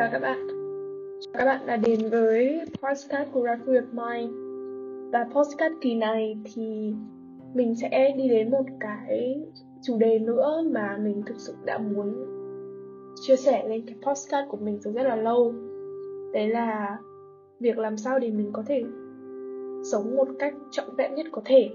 [0.00, 0.46] chào các bạn.
[1.20, 4.32] Chào các bạn đã đến với podcast của Rapid Mind
[5.12, 6.94] và podcast kỳ này thì
[7.54, 9.42] mình sẽ đi đến một cái
[9.82, 12.14] chủ đề nữa mà mình thực sự đã muốn
[13.14, 15.52] chia sẻ lên cái podcast của mình từ rất là lâu.
[16.32, 16.98] Đấy là
[17.58, 18.84] việc làm sao để mình có thể
[19.92, 21.70] sống một cách trọn vẹn nhất có thể.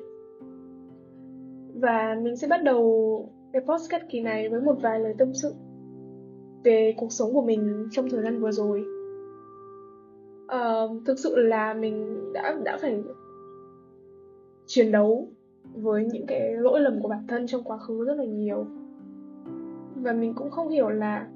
[1.76, 5.54] Và mình sẽ bắt đầu cái podcast kỳ này với một vài lời tâm sự
[6.65, 8.86] về cuộc sống của mình trong thời gian vừa rồi.
[10.46, 13.04] Uh, thực sự là mình đã đã phải
[14.65, 15.28] chiến đấu
[15.73, 18.65] với những cái lỗi lầm của bản thân trong quá khứ rất là nhiều.
[20.04, 21.28] Và mình cũng không hiểu là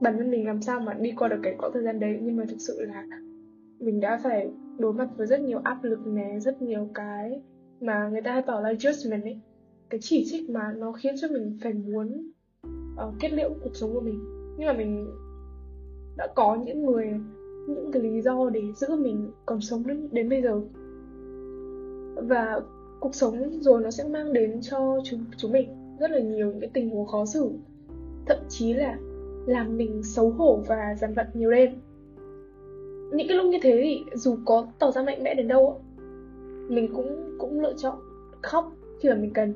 [0.00, 2.36] bản thân mình làm sao mà đi qua được cái quãng thời gian đấy nhưng
[2.36, 3.04] mà thực sự là
[3.78, 7.42] mình đã phải đối mặt với rất nhiều áp lực này rất nhiều cái
[7.80, 9.40] mà người ta hay bảo là judgment ấy.
[9.90, 12.30] Cái chỉ trích mà nó khiến cho mình phải muốn
[13.08, 15.10] uh, kết liễu cuộc sống của mình nhưng mà mình
[16.16, 17.06] đã có những người
[17.68, 20.60] những cái lý do để giữ mình còn sống đến, đến bây giờ.
[22.28, 22.60] Và
[23.00, 26.60] cuộc sống rồi nó sẽ mang đến cho chúng chúng mình rất là nhiều những
[26.60, 27.50] cái tình huống khó xử.
[28.26, 28.98] Thậm chí là
[29.46, 31.70] làm mình xấu hổ và dằn vặt nhiều đêm.
[33.12, 35.80] Những cái lúc như thế thì dù có tỏ ra mạnh mẽ đến đâu
[36.68, 37.96] mình cũng cũng lựa chọn
[38.42, 39.54] khóc khi mà mình cần.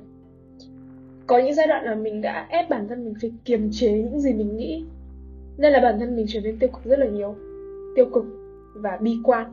[1.27, 4.21] Có những giai đoạn là mình đã ép bản thân mình phải kiềm chế những
[4.21, 4.85] gì mình nghĩ
[5.59, 7.35] nên là bản thân mình trở nên tiêu cực rất là nhiều.
[7.97, 8.25] Tiêu cực
[8.75, 9.53] và bi quan.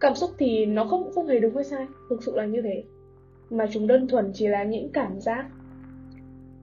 [0.00, 2.84] Cảm xúc thì nó không không hề đúng hay sai, thực sự là như thế.
[3.50, 5.46] Mà chúng đơn thuần chỉ là những cảm giác.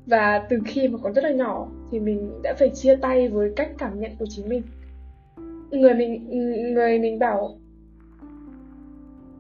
[0.06, 3.54] Và từ khi mà còn rất là nhỏ thì mình đã phải chia tay với
[3.56, 4.62] cách cảm nhận của chính mình.
[5.72, 6.30] Người mình
[6.74, 7.60] người mình bảo,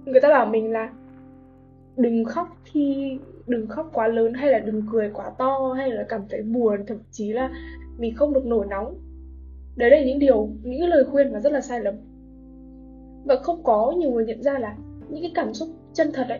[0.05, 0.93] người ta bảo mình là
[1.97, 3.17] đừng khóc khi
[3.49, 6.85] đừng khóc quá lớn hay là đừng cười quá to hay là cảm thấy buồn,
[6.87, 7.51] thậm chí là
[7.97, 8.97] mình không được nổi nóng.
[9.75, 11.93] Đấy là những điều, những lời khuyên mà rất là sai lầm.
[13.25, 14.75] Và không có nhiều người nhận ra là
[15.09, 16.39] những cái cảm xúc chân thật ấy,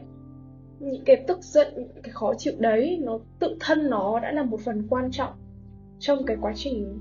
[0.79, 4.43] những cái tức giận, những cái khó chịu đấy, nó tự thân nó đã là
[4.43, 5.33] một phần quan trọng
[5.99, 6.99] trong cái quá trình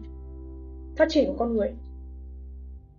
[0.97, 1.73] phát triển của con người.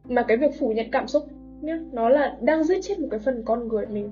[0.03, 1.23] Mà cái việc phủ nhận cảm xúc
[1.61, 4.09] nhá, nó là đang giết chết một cái phần con người mình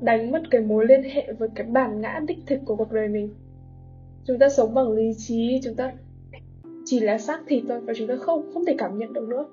[0.00, 3.08] đánh mất cái mối liên hệ với cái bản ngã đích thực của cuộc đời
[3.08, 3.34] mình.
[4.26, 5.92] Chúng ta sống bằng lý trí, chúng ta
[6.84, 9.46] chỉ là xác thịt thôi và chúng ta không không thể cảm nhận được nữa.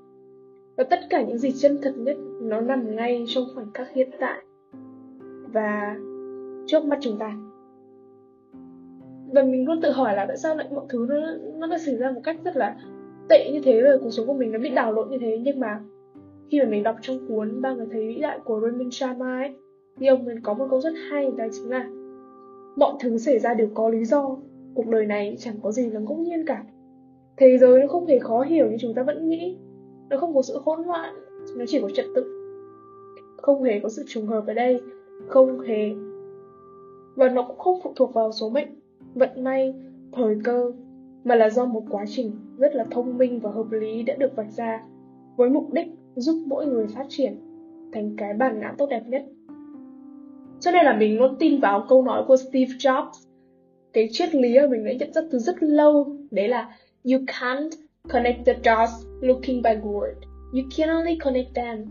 [0.78, 4.10] Và tất cả những gì chân thật nhất, nó nằm ngay trong khoảnh khắc hiện
[4.20, 4.44] tại
[5.54, 5.96] và
[6.68, 7.38] trước mắt chúng ta.
[9.34, 11.16] Và mình luôn tự hỏi là tại sao lại mọi thứ nó
[11.56, 12.78] nó lại xảy ra một cách rất là
[13.30, 15.40] tệ như thế rồi cuộc sống của mình nó bị đảo lộn như thế.
[15.42, 15.80] Nhưng mà
[16.52, 19.63] khi mà mình đọc trong cuốn ba người thầy vĩ đại của Raymond Sharma ấy
[20.00, 21.90] thì ông mình có một câu rất hay đó chính là
[22.76, 24.38] mọi thứ xảy ra đều có lý do.
[24.74, 26.64] Cuộc đời này chẳng có gì là ngẫu nhiên cả.
[27.38, 29.58] Thế giới nó không hề khó hiểu như chúng ta vẫn nghĩ.
[30.10, 31.16] Nó không có sự hỗn loạn,
[31.56, 32.24] nó chỉ có trật tự.
[33.38, 34.82] Không hề có sự trùng hợp ở đây.
[35.28, 35.90] Không hề.
[37.16, 38.68] Và nó cũng không phụ thuộc vào số mệnh,
[39.14, 39.74] vận may,
[40.12, 40.72] thời cơ,
[41.24, 44.36] mà là do một quá trình rất là thông minh và hợp lý đã được
[44.36, 44.84] vạch ra
[45.36, 47.38] với mục đích giúp mỗi người phát triển
[47.92, 49.26] thành cái bản ngã tốt đẹp nhất
[50.64, 53.12] cho nên là mình luôn tin vào câu nói của Steve Jobs.
[53.94, 56.70] Cái triết lý mà mình đã nhận ra từ rất lâu đấy là
[57.04, 57.70] you can't
[58.10, 60.14] connect the dots looking backward.
[60.54, 61.86] You can only connect them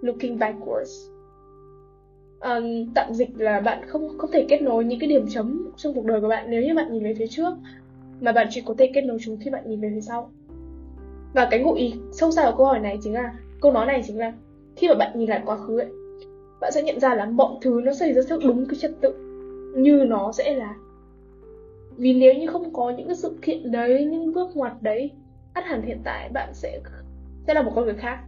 [0.00, 1.12] looking backwards.
[2.40, 5.94] Um, tạm dịch là bạn không không thể kết nối những cái điểm chấm trong
[5.94, 7.54] cuộc đời của bạn nếu như bạn nhìn về phía trước
[8.20, 10.30] mà bạn chỉ có thể kết nối chúng khi bạn nhìn về phía sau.
[11.34, 14.02] Và cái ngụ ý sâu xa của câu hỏi này chính là câu nói này
[14.06, 14.32] chính là
[14.76, 15.88] khi mà bạn nhìn lại quá khứ ấy
[16.62, 19.12] bạn sẽ nhận ra là mọi thứ nó xảy ra theo đúng cái trật tự
[19.76, 20.74] như nó sẽ là.
[21.96, 25.10] Vì nếu như không có những cái sự kiện đấy những bước ngoặt đấy
[25.52, 26.80] ắt hẳn hiện tại bạn sẽ
[27.46, 28.18] sẽ là một con người khác.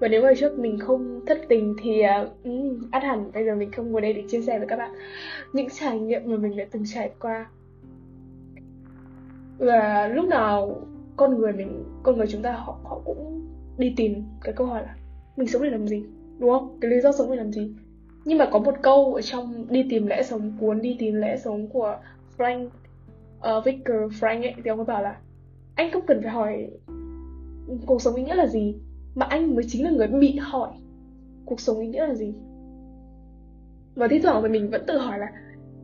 [0.00, 3.44] Và nếu ngày trước mình không thất tình thì à, ừ, uh, ắt hẳn bây
[3.44, 4.90] giờ mình không ngồi đây để chia sẻ với các bạn
[5.52, 7.50] những trải nghiệm mà mình đã từng trải qua.
[9.58, 10.86] Và lúc nào
[11.16, 13.48] con người mình con người chúng ta họ họ cũng
[13.78, 14.94] đi tìm cái câu hỏi là
[15.36, 16.04] mình sống để làm gì?
[16.40, 16.78] Đúng không?
[16.80, 17.74] Cái lý do sống để làm gì?
[18.24, 21.36] Nhưng mà có một câu ở trong đi tìm lẽ sống cuốn đi tìm lẽ
[21.36, 21.96] sống của
[22.38, 25.20] Frank uh, Victor Frank ấy thì ông ấy bảo là
[25.74, 26.70] anh không cần phải hỏi
[27.86, 28.74] cuộc sống ý nghĩa là gì
[29.14, 30.70] mà anh mới chính là người bị hỏi
[31.44, 32.34] cuộc sống ý nghĩa là gì.
[33.94, 35.32] Và thi thoảng thì mình vẫn tự hỏi là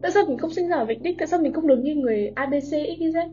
[0.03, 1.19] tại sao mình không sinh ra ở vạch đích?
[1.19, 3.29] Tại sao mình không được như người abc xyz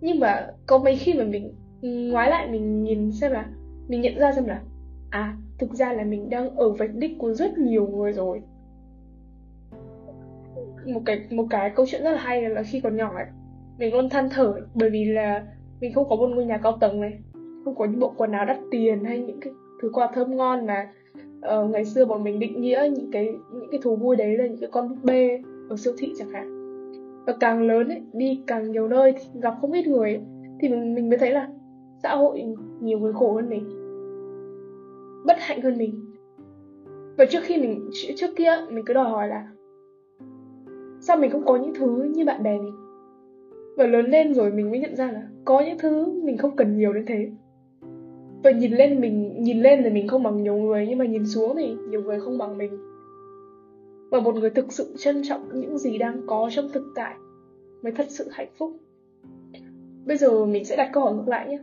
[0.00, 3.48] nhưng mà có mấy khi mà mình ngoái lại mình nhìn xem là
[3.88, 4.62] mình nhận ra xem là
[5.10, 8.42] à thực ra là mình đang ở vạch đích của rất nhiều người rồi.
[10.86, 13.26] Một cái một cái câu chuyện rất là hay là khi còn nhỏ ấy
[13.78, 15.46] mình luôn than thở bởi vì là
[15.80, 17.18] mình không có một ngôi nhà cao tầng này
[17.64, 19.52] không có những bộ quần áo đắt tiền hay những cái
[19.82, 20.88] thứ quà thơm ngon mà
[21.38, 24.46] uh, ngày xưa bọn mình định nghĩa những cái những cái thú vui đấy là
[24.46, 26.58] những cái con búp bê ở siêu thị chẳng hạn.
[27.26, 30.20] Và càng lớn ấy, đi càng nhiều nơi thì gặp không ít người ấy,
[30.60, 31.48] thì mình, mình mới thấy là
[32.02, 32.44] xã hội
[32.80, 33.77] nhiều người khổ hơn mình
[35.28, 36.14] bất hạnh hơn mình.
[37.16, 39.48] Và trước khi mình, trước kia, mình cứ đòi hỏi là,
[41.00, 42.74] sao mình không có những thứ như bạn bè mình?
[43.76, 46.76] Và lớn lên rồi mình mới nhận ra là có những thứ mình không cần
[46.76, 47.30] nhiều đến thế.
[48.44, 51.26] Và nhìn lên mình, nhìn lên thì mình không bằng nhiều người, nhưng mà nhìn
[51.26, 52.78] xuống thì nhiều người không bằng mình.
[54.10, 57.14] Và một người thực sự trân trọng những gì đang có trong thực tại
[57.82, 58.76] mới thật sự hạnh phúc.
[60.06, 61.58] Bây giờ mình sẽ đặt câu hỏi ngược lại nhé.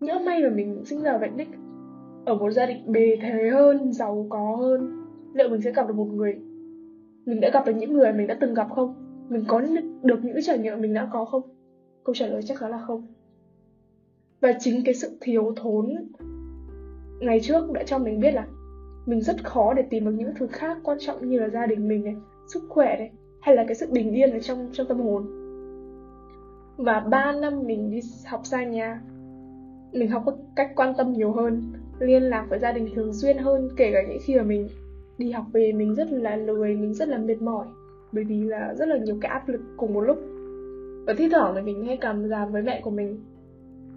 [0.00, 1.48] Nhỡ may mà mình sinh ra ở vạch đích
[2.24, 4.90] ở một gia đình bề thế hơn, giàu có hơn,
[5.34, 6.34] liệu mình sẽ gặp được một người?
[7.26, 8.94] Mình đã gặp được những người mình đã từng gặp không?
[9.28, 9.62] Mình có
[10.02, 11.42] được những trải nghiệm mình đã có không?
[12.04, 13.06] Câu trả lời chắc chắn là không.
[14.40, 15.94] Và chính cái sự thiếu thốn
[17.20, 18.46] ngày trước đã cho mình biết là
[19.06, 21.88] mình rất khó để tìm được những thứ khác quan trọng như là gia đình
[21.88, 22.14] mình này,
[22.52, 25.26] sức khỏe này, hay là cái sự bình yên ở trong trong tâm hồn.
[26.76, 29.02] Và 3 năm mình đi học xa nhà
[29.92, 30.24] mình học
[30.56, 31.62] cách quan tâm nhiều hơn,
[31.98, 34.68] liên lạc với gia đình thường xuyên hơn, kể cả những khi mà mình
[35.18, 37.66] đi học về, mình rất là lười, mình rất là mệt mỏi,
[38.12, 40.18] bởi vì là rất là nhiều cái áp lực cùng một lúc.
[41.06, 43.18] Và thi thoảng thì mình hay cảm giảm với mẹ của mình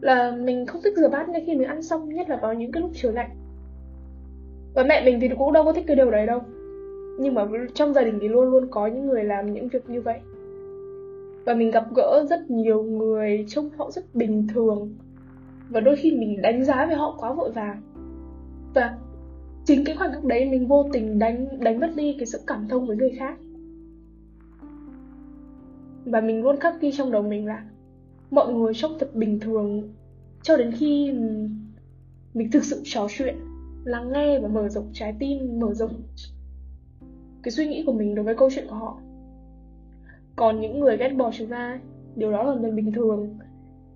[0.01, 2.71] là mình không thích rửa bát ngay khi mình ăn xong, nhất là vào những
[2.71, 3.29] cái lúc trời lạnh.
[4.73, 6.41] Và mẹ mình thì cũng đâu có thích cái điều đấy đâu,
[7.19, 10.01] nhưng mà trong gia đình thì luôn luôn có những người làm những việc như
[10.01, 10.19] vậy.
[11.45, 14.89] Và mình gặp gỡ rất nhiều người trông họ rất bình thường
[15.73, 17.81] và đôi khi mình đánh giá về họ quá vội vàng.
[18.73, 18.97] Và
[19.65, 22.67] chính cái khoảnh khắc đấy mình vô tình đánh đánh mất đi cái sự cảm
[22.67, 23.37] thông với người khác.
[26.05, 27.65] Và mình luôn khắc ghi trong đầu mình là
[28.31, 29.93] mọi người trông thật bình thường
[30.43, 31.11] cho đến khi
[32.33, 33.35] mình thực sự trò chuyện,
[33.83, 36.01] lắng nghe và mở rộng trái tim, mở rộng
[37.43, 38.99] cái suy nghĩ của mình đối với câu chuyện của họ.
[40.35, 41.79] Còn những người ghét bỏ chúng ta,
[42.15, 43.37] điều đó là người bình thường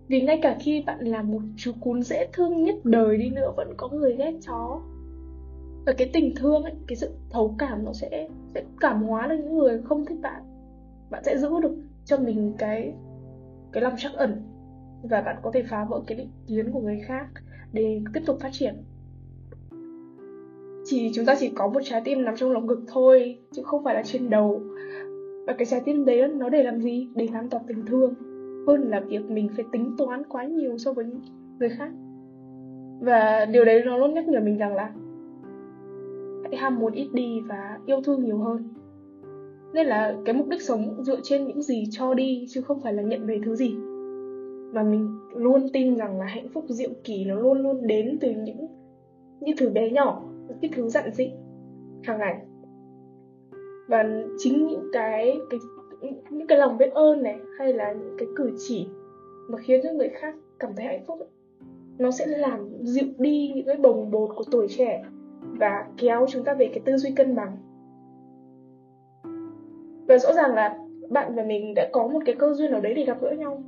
[0.07, 3.53] vì ngay cả khi bạn là một chú cún dễ thương nhất đời đi nữa
[3.57, 4.81] vẫn có người ghét chó.
[5.85, 9.35] Và cái tình thương ấy, cái sự thấu cảm nó sẽ sẽ cảm hóa được
[9.37, 10.41] những người không thích bạn.
[11.09, 11.75] Bạn sẽ giữ được
[12.05, 12.93] cho mình cái
[13.71, 14.43] cái lòng trắc ẩn.
[15.03, 17.27] Và bạn có thể phá vỡ cái định kiến của người khác
[17.71, 18.75] để tiếp tục phát triển.
[20.85, 23.83] Chỉ chúng ta chỉ có một trái tim nằm trong lòng ngực thôi chứ không
[23.83, 24.61] phải là trên đầu.
[25.47, 27.07] Và cái trái tim đấy nó để làm gì?
[27.15, 28.13] Để lan tỏa tình thương
[28.67, 31.05] hơn là việc mình phải tính toán quá nhiều so với
[31.59, 31.91] người khác.
[33.01, 34.93] Và điều đấy nó luôn nhắc nhở mình rằng là
[36.43, 38.63] hãy ham muốn ít đi và yêu thương nhiều hơn.
[39.73, 42.93] Nên là cái mục đích sống dựa trên những gì cho đi, chứ không phải
[42.93, 43.75] là nhận về thứ gì.
[44.73, 48.31] Và mình luôn tin rằng là hạnh phúc diệu kỳ nó luôn luôn đến từ
[48.31, 48.67] những
[49.39, 51.31] những thứ bé nhỏ, những cái thứ dặn dị,
[52.03, 52.45] hàng ngày.
[53.87, 55.59] Và chính những cái cái
[56.29, 58.87] những cái lòng biết ơn này hay là những cái cử chỉ
[59.49, 61.29] mà khiến cho người khác cảm thấy hạnh phúc
[61.97, 65.03] nó sẽ làm dịu đi những cái bồng bột của tuổi trẻ
[65.41, 67.57] và kéo chúng ta về cái tư duy cân bằng.
[70.07, 70.77] Và rõ ràng là
[71.09, 73.63] bạn và mình đã có một cái cơ duyên nào đấy để gặp gỡ nhau.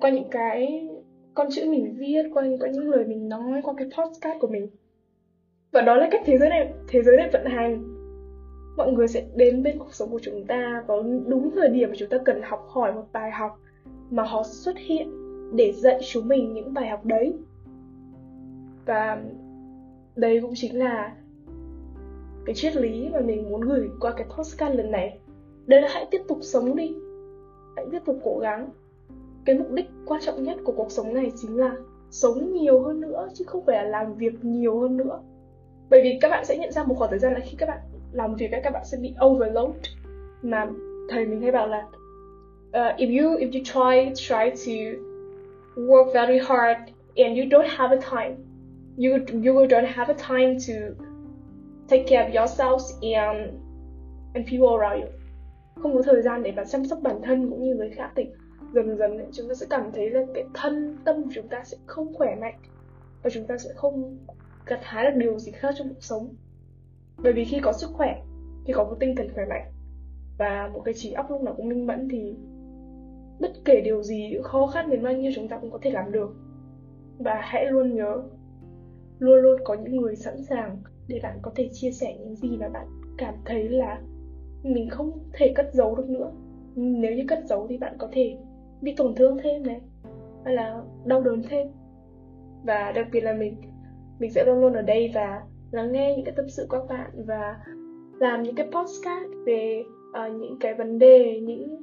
[0.00, 0.88] Qua những cái
[1.34, 4.46] con chữ mình viết qua những, qua những lời mình nói qua cái podcast của
[4.46, 4.68] mình.
[5.72, 7.93] Và đó là cách thế giới này thế giới này vận hành
[8.76, 11.94] mọi người sẽ đến bên cuộc sống của chúng ta vào đúng thời điểm mà
[11.98, 13.60] chúng ta cần học hỏi một bài học
[14.10, 15.10] mà họ xuất hiện
[15.56, 17.34] để dạy chúng mình những bài học đấy.
[18.86, 19.22] Và
[20.16, 21.16] đây cũng chính là
[22.46, 25.18] cái triết lý mà mình muốn gửi qua cái podcast lần này.
[25.66, 26.94] Đấy là hãy tiếp tục sống đi.
[27.76, 28.70] Hãy tiếp tục cố gắng.
[29.44, 31.76] Cái mục đích quan trọng nhất của cuộc sống này chính là
[32.10, 35.20] sống nhiều hơn nữa, chứ không phải là làm việc nhiều hơn nữa.
[35.90, 37.78] Bởi vì các bạn sẽ nhận ra một khoảng thời gian là khi các bạn
[38.14, 39.76] làm việc các bạn sẽ bị overload.
[40.42, 40.66] Mà
[41.08, 41.86] thầy mình hay bảo là
[42.68, 45.00] uh, if you if you try try to
[45.76, 46.78] work very hard
[47.16, 48.36] and you don't have a time
[48.96, 51.04] you you don't have a time to
[51.88, 53.54] take care of yourselves and
[54.34, 55.10] and people around you.
[55.82, 58.26] Không có thời gian để bạn chăm sóc bản thân cũng như người khác thì
[58.74, 61.76] dần dần chúng ta sẽ cảm thấy là cái thân tâm của chúng ta sẽ
[61.86, 62.54] không khỏe mạnh
[63.22, 64.18] và chúng ta sẽ không
[64.66, 66.34] gặt hái được điều gì khác trong cuộc sống
[67.24, 68.22] bởi vì khi có sức khỏe,
[68.66, 69.72] khi có một tinh thần khỏe mạnh
[70.38, 72.36] và một cái trí óc lúc nào cũng minh mẫn thì
[73.40, 76.12] bất kể điều gì, khó khăn đến bao nhiêu chúng ta cũng có thể làm
[76.12, 76.36] được.
[77.18, 78.22] Và hãy luôn nhớ,
[79.18, 80.78] luôn luôn có những người sẵn sàng
[81.08, 82.86] để bạn có thể chia sẻ những gì mà bạn
[83.18, 84.00] cảm thấy là
[84.62, 86.32] mình không thể cất giấu được nữa.
[86.74, 88.36] Nếu như cất giấu thì bạn có thể
[88.82, 89.80] bị tổn thương thêm này,
[90.44, 91.68] hay là đau đớn thêm.
[92.64, 93.56] Và đặc biệt là mình
[94.18, 95.42] mình sẽ luôn luôn ở đây và
[95.74, 97.56] lắng nghe những cái tâm sự của các bạn và
[98.18, 101.80] làm những cái postcard về uh, những cái vấn đề những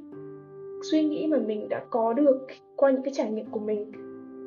[0.90, 2.46] suy nghĩ mà mình đã có được
[2.76, 3.92] qua những cái trải nghiệm của mình.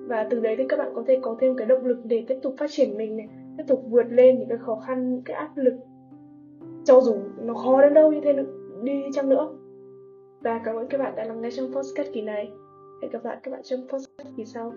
[0.08, 2.40] Và từ đấy thì các bạn có thể có thêm cái động lực để tiếp
[2.42, 5.36] tục phát triển mình này tiếp tục vượt lên những cái khó khăn những cái
[5.36, 5.74] áp lực.
[6.86, 8.34] Cho dù nó khó đến đâu như thế
[8.84, 9.50] đi chăng nữa.
[10.42, 12.52] Và cảm ơn các bạn đã lắng nghe trong podcast kỳ này.
[13.02, 14.74] Hẹn gặp lại các bạn trong podcast kỳ sau.